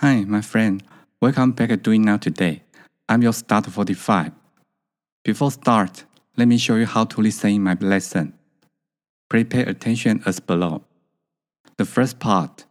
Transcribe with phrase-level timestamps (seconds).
[0.00, 0.82] Hi, my friend.
[1.20, 2.64] Welcome back to Doing Now Today.
[3.08, 4.32] I'm your start 45.
[5.22, 6.04] Before start,
[6.36, 8.34] let me show you how to listen in my lesson.
[9.30, 10.82] Please pay attention as below.
[11.76, 12.64] The first part,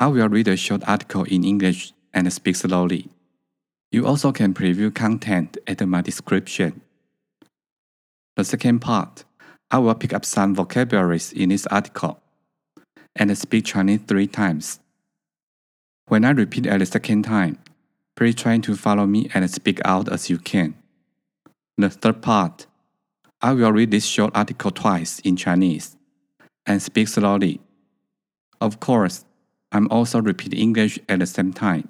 [0.00, 3.08] I will read a short article in English and speak slowly.
[3.92, 6.80] You also can preview content at my description.
[8.34, 9.22] The second part,
[9.70, 12.20] I will pick up some vocabularies in this article
[13.14, 14.80] and speak Chinese three times.
[16.06, 17.58] When I repeat at the second time,
[18.16, 20.74] please try to follow me and speak out as you can.
[21.78, 22.66] The third part,
[23.40, 25.96] I will read this short article twice in Chinese
[26.66, 27.60] and speak slowly.
[28.60, 29.24] Of course,
[29.72, 31.88] I'm also repeating English at the same time.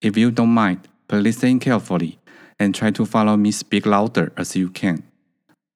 [0.00, 2.18] If you don't mind, please listen carefully
[2.58, 5.04] and try to follow me speak louder as you can.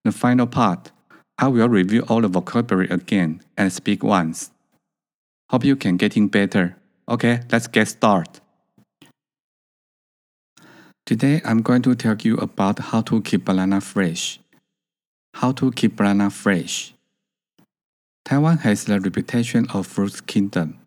[0.05, 0.93] The final part,
[1.39, 4.51] I will review all the vocabulary again and speak once.
[5.51, 6.77] Hope you can getting better.
[7.09, 8.41] Okay, let's get started.
[11.05, 14.41] Today I'm going to tell you about how to keep banana fresh.
[15.35, 16.95] How to keep banana fresh.
[18.25, 20.81] Taiwan has the reputation of fruit kingdom.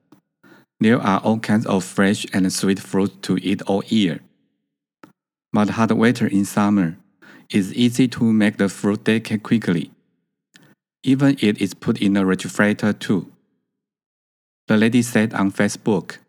[0.82, 4.20] There are all kinds of fresh and sweet fruit to eat all year.
[5.54, 6.98] But hot weather in summer,
[7.50, 9.92] it's easy to make the fruit decay quickly.
[11.02, 13.32] Even it is put in a refrigerator too.
[14.70, 16.20] The lady said on Facebook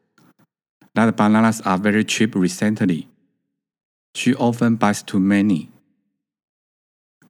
[0.95, 3.07] that bananas are very cheap recently.
[4.15, 5.69] She often buys too many.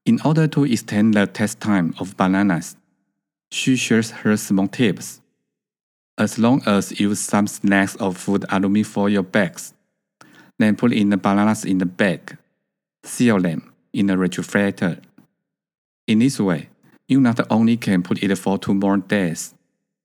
[0.06, 2.76] In order to extend the test time of bananas,
[3.50, 5.20] she shares her small tips.
[6.16, 9.74] As long as use some snacks or food aluminum foil bags,
[10.60, 12.38] then put in the bananas in the bag,
[13.02, 15.00] seal them in the refrigerator.
[16.06, 16.68] In this way,
[17.08, 19.54] you not only can put it for two more days,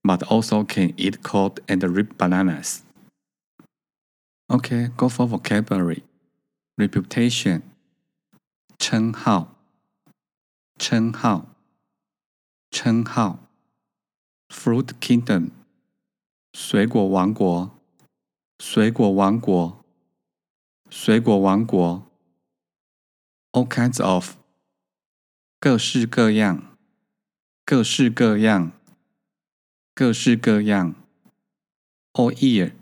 [0.04, 2.82] but also can eat cold and ripe bananas.
[4.50, 6.02] Okay, go for vocabulary.
[6.76, 7.62] Reputation
[8.78, 9.54] 称号
[10.78, 11.54] 称号
[12.70, 13.38] 称号
[14.48, 15.50] Fruit Kingdom
[16.54, 17.78] 水果王国
[18.58, 19.84] 水果王国
[20.88, 22.06] 水果王国
[23.52, 24.36] All kinds of
[25.60, 26.76] 各式各样
[27.66, 28.72] 各式各样
[29.97, 30.93] 各式各样
[32.11, 32.73] ，all year，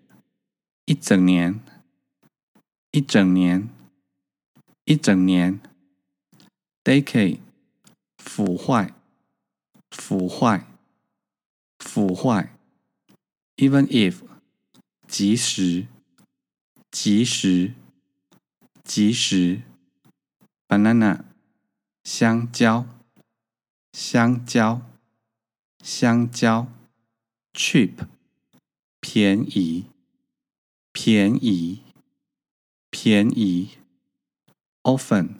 [0.85, 1.59] 一整年，
[2.90, 3.69] 一整年，
[4.85, 5.62] 一整年
[6.84, 7.38] ，decade，
[8.18, 8.96] 腐坏，
[9.91, 10.66] 腐坏，
[11.78, 12.52] 腐坏
[13.57, 14.23] ，even if，
[15.07, 15.85] 即使，
[16.90, 17.75] 即使，
[18.84, 19.62] 即使
[20.68, 21.25] ，banana，
[22.03, 22.88] 香蕉，
[23.91, 24.81] 香蕉，
[25.84, 26.68] 香蕉。
[27.53, 28.08] Cheap
[29.00, 29.86] 便宜
[30.91, 31.84] 便宜
[32.90, 33.78] 便宜。
[34.84, 35.36] often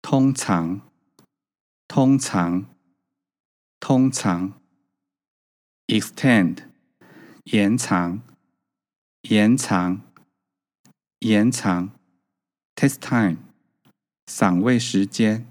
[0.00, 0.80] 通常
[1.88, 2.66] 通常
[3.80, 4.62] 通常。
[5.92, 6.58] extend
[7.44, 8.22] 延长
[9.22, 10.00] 延长
[11.18, 11.90] 延长。
[12.74, 13.36] test time
[14.26, 15.46] 赏味时间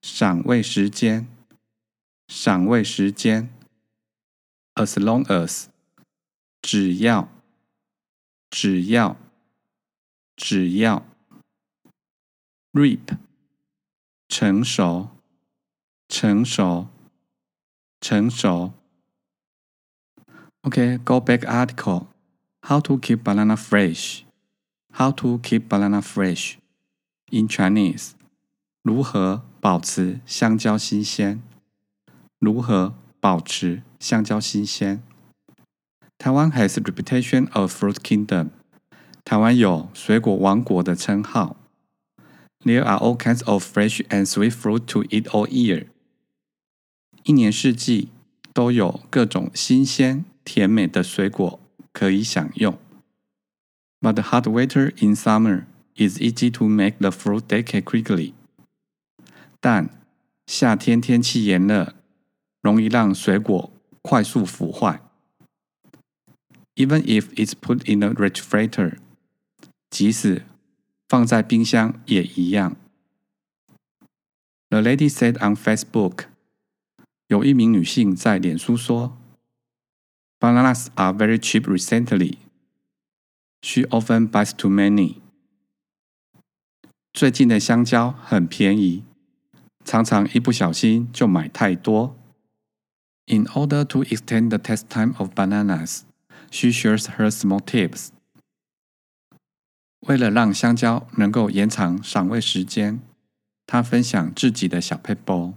[0.00, 1.26] 赏味时间
[2.28, 3.59] 赏味时间。
[4.79, 5.67] as long as
[6.61, 7.29] 只要
[8.49, 9.15] 只要
[10.35, 11.05] 只要
[12.73, 13.17] reap
[14.27, 15.09] 成熟
[16.07, 16.87] 成熟
[18.01, 18.73] 成熟
[20.63, 22.07] Okay, go back article.
[22.63, 24.25] How to keep banana fresh?
[24.93, 26.57] How to keep banana fresh?
[27.29, 28.13] In Chinese.
[28.81, 31.43] 如何保持香蕉新鲜？
[32.39, 35.01] 如何保持 香蕉新鲜。
[36.17, 38.49] 台湾 has a reputation of fruit kingdom。
[39.23, 41.55] 台湾有水果王国的称号。
[42.63, 45.87] There are all kinds of fresh and sweet fruit to eat all year。
[47.23, 48.09] 一年四季
[48.53, 51.59] 都有各种新鲜甜美的水果
[51.91, 52.77] 可以享用。
[54.01, 55.65] But the hot weather in summer
[55.95, 58.33] is easy to make the fruit decay quickly。
[59.59, 59.89] 但
[60.45, 61.95] 夏天天气炎热。
[62.65, 63.71] 容易让水果
[64.02, 65.02] 快速腐坏。
[66.74, 68.98] Even if it's put in a refrigerator，
[69.90, 70.46] 即使
[71.08, 72.76] 放在冰箱也一样。
[74.70, 76.26] The lady said on Facebook，
[77.26, 79.18] 有一名女性在脸书说
[80.38, 82.38] ，Bananas are very cheap recently.
[83.62, 85.16] She often buys too many.
[87.12, 89.02] 最近的香蕉很便宜，
[89.84, 92.16] 常常一不小心就买太多。
[93.30, 96.04] In order to extend the test time of bananas,
[96.50, 98.10] she shares her small tips.
[100.00, 103.00] 为了让香蕉能够延长赏味时间，
[103.68, 105.54] 她分享自己的小 paper。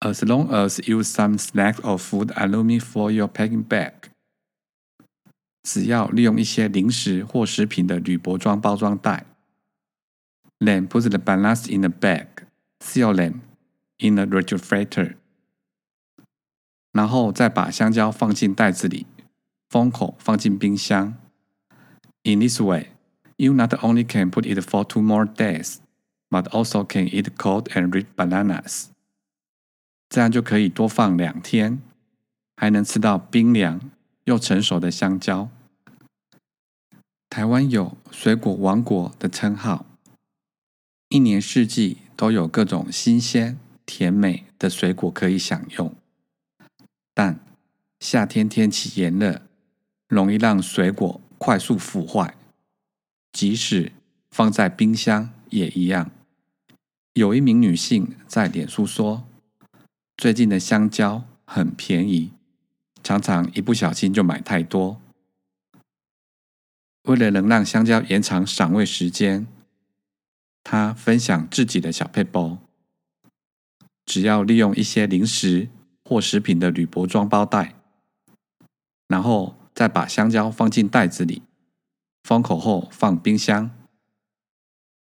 [0.00, 3.92] As long as you some snacks or food aluminum foil your packing bag，
[5.62, 9.24] 只要利用一些零食或食品的铝箔装包装袋。
[10.58, 12.26] Then put the bananas in the bag,
[12.80, 13.42] seal them
[13.98, 15.14] in the refrigerator.
[16.96, 19.04] 然后再把香蕉放进袋子里，
[19.68, 21.14] 封口放进冰箱。
[22.22, 22.92] In this way,
[23.36, 25.76] you not only can put it for two more days,
[26.30, 28.86] but also can eat cold and ripe bananas.
[30.08, 31.82] 这样就可以多放两天，
[32.56, 33.78] 还能吃到冰凉
[34.24, 35.50] 又成熟的香蕉。
[37.28, 39.84] 台湾有“水果王国”的称号，
[41.10, 45.94] 一年四季都有各种新鲜、甜美的水果可以享用。
[47.16, 47.40] 但
[47.98, 49.40] 夏天天气炎热，
[50.06, 51.18] 容易让水果。
[51.38, 52.34] 快速腐坏，
[53.30, 53.92] 即使
[54.30, 56.10] 放在冰箱也一样。
[57.12, 59.28] 有一名女性在脸书说
[60.16, 62.32] ：“最近的香蕉很便宜，
[63.02, 65.00] 常常一不小心就买太多。”
[67.04, 69.46] 为了能让香蕉延长赏味时间，
[70.64, 72.58] 她分享自己的小配包：
[74.06, 75.68] 只要利用一些零食
[76.06, 77.74] 或食品的铝箔装包袋，
[79.08, 79.56] 然后。
[79.76, 81.42] 再把香蕉放进袋子里，
[82.22, 83.70] 封口后放冰箱，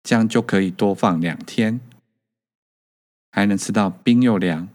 [0.03, 1.81] 这样就可以多放两天，
[3.31, 4.69] 还能吃到冰又凉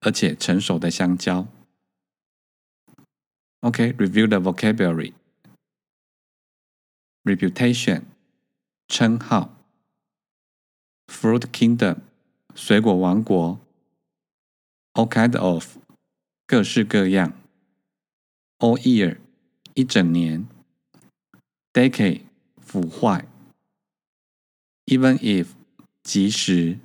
[0.00, 1.48] 而且成熟的香蕉。
[3.60, 5.14] OK，review the vocabulary。
[7.24, 8.02] Reputation，
[8.86, 9.56] 称号。
[11.06, 11.96] Fruit Kingdom，
[12.54, 13.58] 水果王国。
[14.98, 15.76] All kind of，
[16.44, 17.32] 各式各样。
[18.58, 19.18] All year。
[19.74, 20.48] 一整年
[21.72, 22.22] ，decade
[22.56, 23.28] 腐坏
[24.86, 25.50] ，even if
[26.02, 26.80] 即使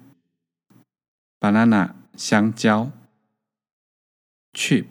[1.39, 2.91] ，banana 香蕉
[4.53, 4.85] ，cheap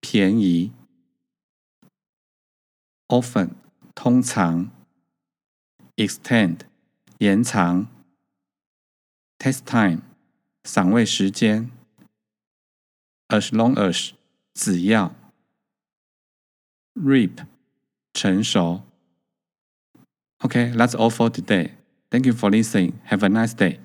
[0.00, 0.72] 便宜
[3.06, 3.50] ，often
[3.94, 4.72] 通常
[5.94, 6.62] ，extend
[7.18, 7.86] 延长
[9.38, 10.02] ，test time
[10.64, 11.70] 赏味时间
[13.29, 14.11] ，as long as
[14.53, 15.13] 只要。
[16.95, 17.45] Reap，
[18.13, 18.83] 成熟。
[20.39, 21.71] Okay, that's all for today.
[22.09, 22.93] Thank you for listening.
[23.09, 23.79] Have a nice day.